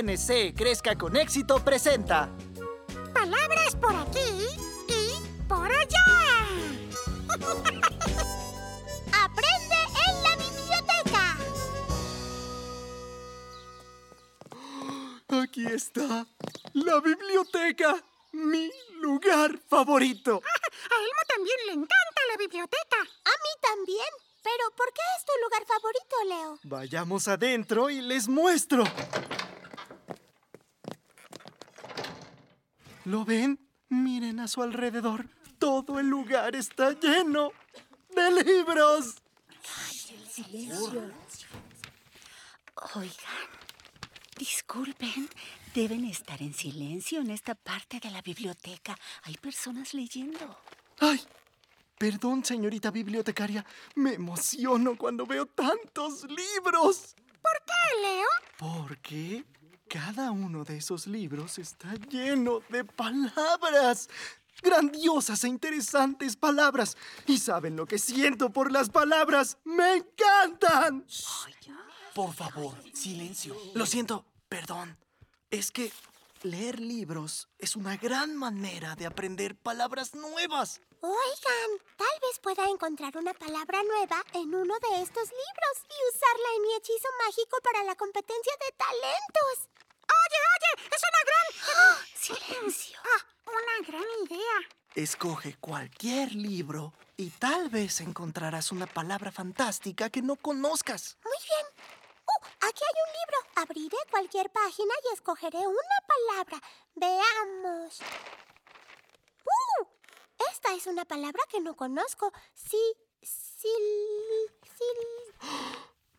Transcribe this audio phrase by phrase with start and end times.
[0.00, 2.30] PNC Crezca con Éxito presenta
[3.12, 4.46] Palabras por aquí
[4.88, 6.06] y por allá.
[9.12, 9.76] Aprende
[10.06, 11.36] en la biblioteca.
[15.42, 16.26] Aquí está
[16.72, 18.70] la biblioteca, mi
[19.02, 20.40] lugar favorito.
[20.90, 23.00] A Elmo también le encanta la biblioteca.
[23.00, 24.08] A mí también.
[24.42, 26.58] Pero ¿por qué es tu lugar favorito, Leo?
[26.62, 28.84] Vayamos adentro y les muestro.
[33.10, 33.58] ¿Lo ven?
[33.88, 35.28] Miren a su alrededor.
[35.58, 37.50] Todo el lugar está lleno
[38.14, 39.16] de libros.
[42.94, 43.48] Oigan,
[44.38, 45.28] disculpen,
[45.74, 48.96] deben estar en silencio en esta parte de la biblioteca.
[49.24, 50.60] Hay personas leyendo.
[51.00, 51.20] Ay,
[51.98, 53.66] perdón, señorita bibliotecaria.
[53.96, 57.16] Me emociono cuando veo tantos libros.
[57.42, 58.28] ¿Por qué, Leo?
[58.56, 59.44] Porque
[59.90, 64.08] cada uno de esos libros está lleno de palabras.
[64.62, 66.96] Grandiosas e interesantes palabras.
[67.26, 69.58] ¿Y saben lo que siento por las palabras?
[69.64, 71.04] ¡Me encantan!
[72.14, 73.56] Por favor, silencio.
[73.74, 74.96] Lo siento, perdón.
[75.50, 75.90] Es que
[76.44, 80.80] leer libros es una gran manera de aprender palabras nuevas.
[81.00, 86.48] Oigan, tal vez pueda encontrar una palabra nueva en uno de estos libros y usarla
[86.56, 89.68] en mi hechizo mágico para la competencia de talentos.
[90.20, 92.06] Oye, oye, es una gran...
[92.14, 92.98] Silencio.
[93.12, 94.68] Ah, una gran idea.
[94.94, 101.16] Escoge cualquier libro y tal vez encontrarás una palabra fantástica que no conozcas.
[101.24, 101.66] Muy bien.
[102.26, 103.49] Uh, aquí hay un libro.
[103.60, 106.62] Abriré cualquier página y escogeré una palabra.
[106.94, 108.00] Veamos.
[109.44, 109.86] ¡Uh!
[110.50, 112.32] Esta es una palabra que no conozco.
[112.54, 112.80] Sí,
[113.20, 113.88] sil,
[114.64, 115.00] sil.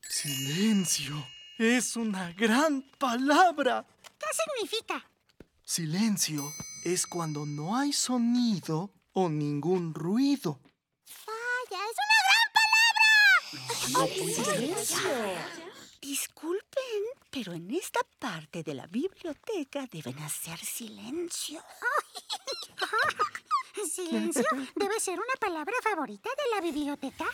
[0.07, 1.15] Silencio.
[1.57, 3.87] Es una gran palabra.
[4.19, 5.03] ¿Qué significa?
[5.63, 6.43] Silencio
[6.83, 10.59] es cuando no hay sonido o ningún ruido.
[11.25, 12.47] Vaya, es una gran
[13.89, 14.31] palabra.
[16.01, 21.63] Disculpen, pero en esta parte de la biblioteca deben hacer silencio.
[23.91, 24.43] Silencio
[24.75, 27.31] debe ser una palabra favorita de la bibliotecaria.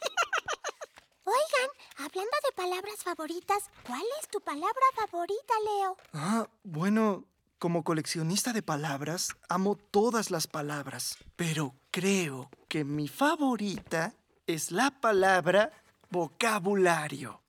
[1.24, 5.96] Oigan, hablando de palabras favoritas, ¿cuál es tu palabra favorita, Leo?
[6.12, 7.24] Ah, bueno,
[7.58, 14.14] como coleccionista de palabras, amo todas las palabras, pero creo que mi favorita
[14.46, 15.72] es la palabra
[16.10, 17.41] vocabulario.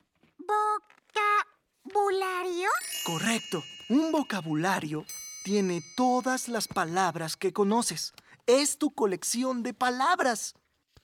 [1.94, 2.70] ¿Vocabulario?
[3.06, 5.06] Correcto, un vocabulario
[5.44, 8.14] tiene todas las palabras que conoces.
[8.48, 10.56] Es tu colección de palabras.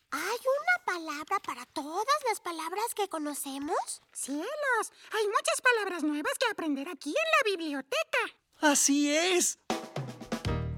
[0.10, 4.02] ¿Hay una palabra para todas las palabras que conocemos?
[4.14, 8.20] Cielos, hay muchas palabras nuevas que aprender aquí en la biblioteca.
[8.60, 9.60] Así es.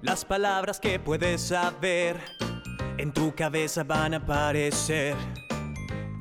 [0.01, 2.21] Las palabras que puedes saber
[2.97, 5.15] en tu cabeza van a aparecer.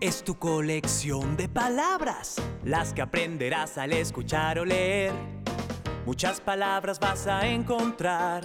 [0.00, 5.12] Es tu colección de palabras, las que aprenderás al escuchar o leer.
[6.06, 8.42] Muchas palabras vas a encontrar,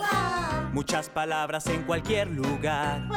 [0.74, 3.08] muchas palabras en cualquier lugar.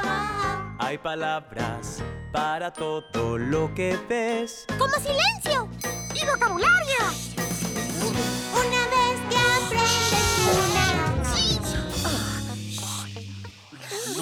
[0.78, 2.00] Hay palabras
[2.32, 4.66] para todo lo que ves.
[4.78, 5.69] ¡Como silencio!
[6.15, 6.97] ¡Y vocabulario!
[8.53, 10.99] Una vez que aprendes una...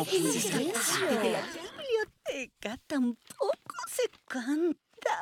[0.09, 3.46] Esta parte de la biblioteca tampoco
[4.29, 5.17] se canta.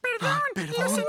[0.00, 1.04] Perdón, Ah, lo perdón.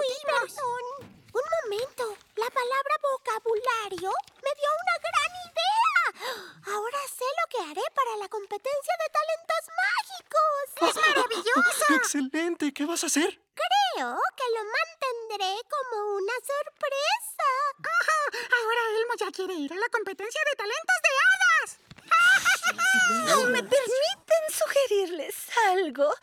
[1.31, 4.11] Un momento, la palabra vocabulario
[4.44, 6.75] me dio una gran idea.
[6.75, 10.89] Ahora sé lo que haré para la competencia de talentos mágicos.
[10.89, 11.85] ¡Es maravilloso!
[11.95, 13.29] Excelente, ¿qué vas a hacer?
[13.53, 17.49] Creo que lo mantendré como una sorpresa.
[17.78, 18.22] Ajá,
[18.57, 21.69] ahora Elmo ya quiere ir a la competencia de talentos de hadas.
[23.51, 25.35] ¿Me permiten sugerirles
[25.67, 26.13] algo?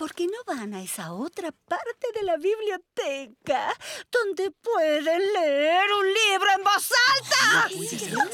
[0.00, 3.70] ¿Por qué no van a esa otra parte de la biblioteca
[4.10, 7.68] donde pueden leer un libro en voz alta?
[7.68, 8.30] Perdón,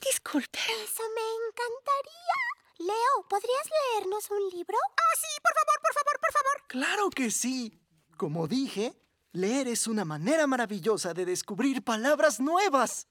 [0.00, 0.62] disculpen.
[0.84, 2.38] Eso me encantaría.
[2.78, 4.78] Leo, ¿podrías leernos un libro?
[4.78, 6.62] Ah, sí, por favor, por favor, por favor.
[6.68, 7.76] Claro que sí.
[8.16, 8.94] Como dije,
[9.32, 13.08] leer es una manera maravillosa de descubrir palabras nuevas.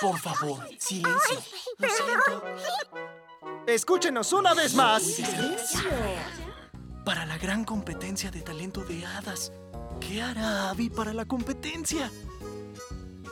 [0.00, 1.44] Por favor, silencio.
[1.76, 3.11] Lo siento.
[3.66, 5.02] Escúchenos una vez más.
[7.04, 9.52] Para la gran competencia de talento de hadas,
[10.00, 12.10] ¿qué hará Abby para la competencia?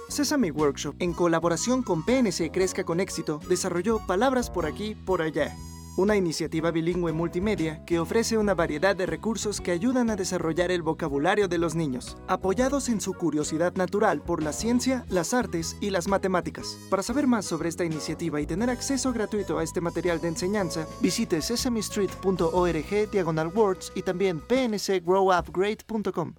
[0.08, 5.54] Sesame Workshop, en colaboración con PNC Crezca con Éxito, desarrolló Palabras por aquí, por allá.
[6.00, 10.80] Una iniciativa bilingüe multimedia que ofrece una variedad de recursos que ayudan a desarrollar el
[10.80, 15.90] vocabulario de los niños, apoyados en su curiosidad natural por la ciencia, las artes y
[15.90, 16.78] las matemáticas.
[16.88, 20.86] Para saber más sobre esta iniciativa y tener acceso gratuito a este material de enseñanza,
[21.02, 26.34] visite sesamestreet.org diagonal words y también pncgrowupgrade.com.